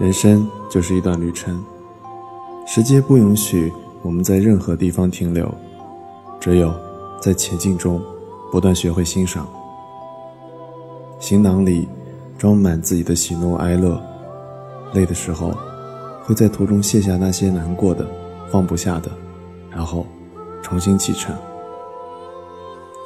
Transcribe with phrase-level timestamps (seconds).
[0.00, 1.62] 人生就是一段旅程，
[2.66, 5.46] 时间不允许我们在任何地方停留，
[6.40, 6.72] 只有
[7.20, 8.02] 在前进中
[8.50, 9.46] 不断学会欣赏。
[11.18, 11.86] 行囊里
[12.38, 14.00] 装满自己的喜怒哀乐，
[14.94, 15.52] 累的时候
[16.24, 18.06] 会在途中卸下那些难过的、
[18.50, 19.10] 放不下的，
[19.70, 20.06] 然后
[20.62, 21.36] 重新启程。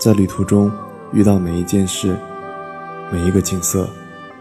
[0.01, 0.71] 在旅途中
[1.13, 2.17] 遇到每一件事、
[3.11, 3.89] 每一个景色，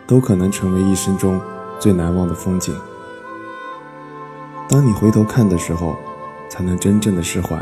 [0.05, 1.41] 都可能成为一生中。
[1.83, 2.73] 最难忘的风景。
[4.69, 5.97] 当你回头看的时候，
[6.49, 7.59] 才能真正的释怀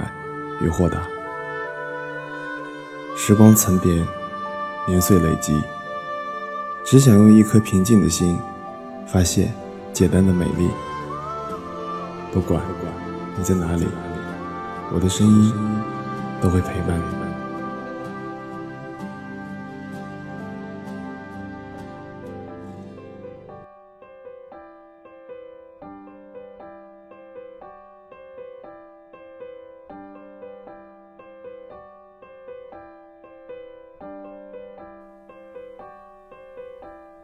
[0.61, 1.01] 与豁达。
[3.17, 4.05] 时光层叠，
[4.85, 5.59] 年岁累积，
[6.83, 8.37] 只想用一颗平静的心，
[9.07, 9.51] 发现
[9.91, 10.69] 简单的美丽。
[12.31, 12.61] 不管
[13.35, 13.87] 你在哪里，
[14.93, 15.51] 我的声音
[16.39, 17.20] 都会陪伴你。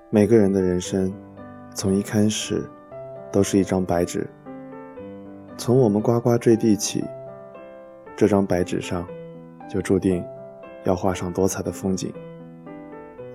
[0.10, 1.14] 每个人的人生，
[1.76, 2.64] 从一开始，
[3.30, 4.26] 都是一张白纸。
[5.58, 7.04] 从我们呱呱坠地起，
[8.16, 9.06] 这张白纸上，
[9.70, 10.24] 就注定
[10.86, 12.14] 要画上多彩的风景。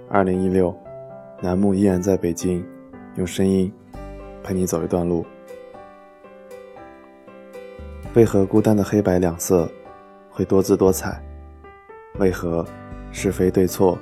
[0.09, 0.75] 二零一六，
[1.43, 2.65] 楠木依然在北京，
[3.17, 3.71] 用声音
[4.43, 5.27] 陪你走一段路。
[8.15, 9.71] 为何孤单的黑白两色
[10.31, 11.23] 会多姿多彩？
[12.19, 12.65] 为何
[13.11, 13.99] 是非对错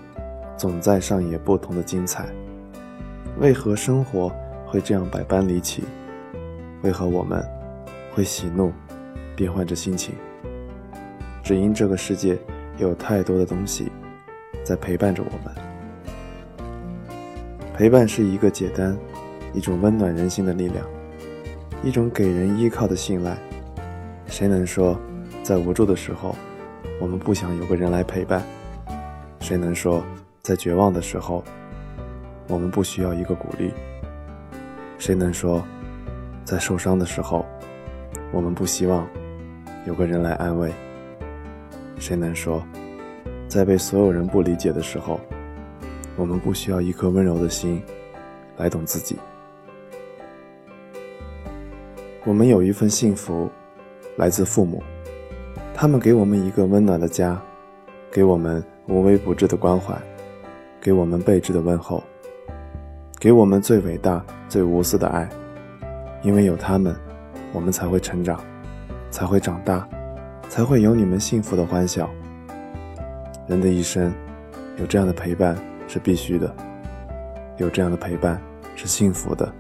[0.56, 2.28] 总在上演不同的精彩？
[3.40, 4.30] 为何生活
[4.66, 5.82] 会这样百般离奇？
[6.82, 7.42] 为何我们
[8.14, 8.70] 会喜怒
[9.34, 10.14] 变换着心情？
[11.42, 12.38] 只因这个世界
[12.76, 13.90] 有太多的东西
[14.62, 15.54] 在陪伴着我们。
[17.74, 18.94] 陪伴是一个简单，
[19.54, 20.84] 一种温暖人心的力量，
[21.82, 23.38] 一种给人依靠的信赖。
[24.26, 25.00] 谁能说，
[25.42, 26.36] 在无助的时候，
[27.00, 28.44] 我们不想有个人来陪伴？
[29.40, 30.04] 谁能说，
[30.42, 31.42] 在绝望的时候？
[32.50, 33.72] 我们不需要一个鼓励。
[34.98, 35.64] 谁能说，
[36.44, 37.46] 在受伤的时候，
[38.32, 39.08] 我们不希望
[39.86, 40.70] 有个人来安慰？
[41.98, 42.62] 谁能说，
[43.48, 45.20] 在被所有人不理解的时候，
[46.16, 47.80] 我们不需要一颗温柔的心
[48.56, 49.16] 来懂自己？
[52.24, 53.48] 我们有一份幸福，
[54.16, 54.82] 来自父母，
[55.72, 57.40] 他们给我们一个温暖的家，
[58.10, 59.94] 给我们无微不至的关怀，
[60.80, 62.02] 给我们备至的问候。
[63.20, 65.28] 给我们最伟大、最无私的爱，
[66.22, 66.97] 因为有他们，
[67.53, 68.41] 我们才会成长，
[69.10, 69.86] 才会长大，
[70.48, 72.09] 才会有你们幸福的欢笑。
[73.47, 74.10] 人的一生，
[74.78, 75.54] 有这样的陪伴
[75.86, 76.50] 是必须的，
[77.59, 78.41] 有这样的陪伴
[78.75, 79.53] 是幸福的，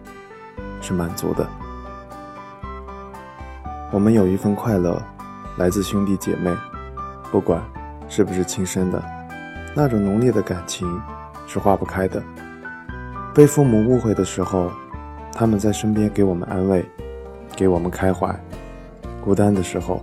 [0.80, 1.46] 是满足的。
[3.90, 5.02] 我们有一份快乐，
[5.58, 6.50] 来自兄弟姐妹，
[7.30, 7.62] 不管
[8.08, 9.04] 是不是亲生的，
[9.76, 10.88] 那种浓烈的感情
[11.46, 12.22] 是化不开的。
[13.32, 14.70] 被父母误会的时候，
[15.32, 16.84] 他们在身边给我们安慰，
[17.54, 18.28] 给我们开怀；
[19.22, 20.02] 孤单的时候，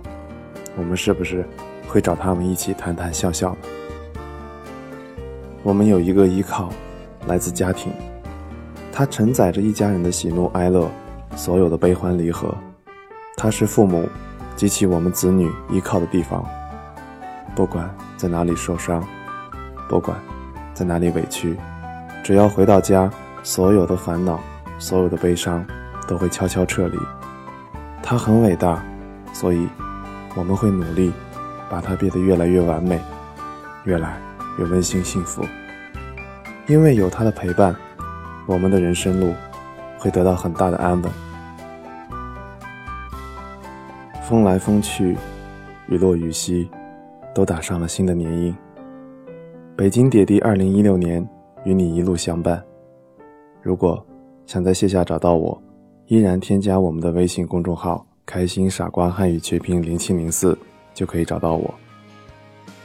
[0.76, 1.44] 我们是不是
[1.86, 3.58] 会找他们一起谈谈笑笑呢？
[5.62, 6.70] 我们有一个依靠，
[7.26, 7.92] 来自家庭，
[8.90, 10.90] 它承载着一家人的喜怒哀乐，
[11.36, 12.54] 所有的悲欢离合。
[13.36, 14.08] 它是父母
[14.56, 16.44] 及其我们子女依靠的地方。
[17.54, 19.06] 不管在哪里受伤，
[19.86, 20.16] 不管
[20.72, 21.54] 在哪里委屈。
[22.28, 23.10] 只要回到家，
[23.42, 24.38] 所有的烦恼，
[24.78, 25.66] 所有的悲伤，
[26.06, 26.98] 都会悄悄撤离。
[28.02, 28.84] 他很伟大，
[29.32, 29.66] 所以
[30.34, 31.10] 我们会努力，
[31.70, 33.00] 把它变得越来越完美，
[33.84, 34.20] 越来
[34.58, 35.42] 越温馨幸福。
[36.66, 37.74] 因为有他的陪伴，
[38.44, 39.32] 我们的人生路
[39.96, 41.10] 会得到很大的安稳。
[44.28, 45.16] 风来风去，
[45.86, 46.70] 雨落雨息，
[47.34, 48.54] 都打上了新的年印。
[49.74, 51.26] 北京点滴二零一六年。
[51.68, 52.64] 与你一路相伴。
[53.60, 54.02] 如果
[54.46, 55.62] 想在线下找到我，
[56.06, 60.58] 依然添加我们的微信公众号“开心傻瓜汉语全拼零七零四”，
[60.94, 61.74] 就可以找到我。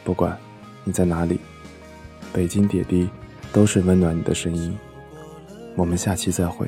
[0.03, 0.37] 不管
[0.83, 1.39] 你在哪里，
[2.33, 3.09] 北京点滴
[3.53, 4.77] 都是温暖你的声音。
[5.77, 6.67] 我们下期再会。